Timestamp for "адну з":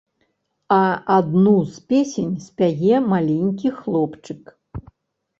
1.15-1.83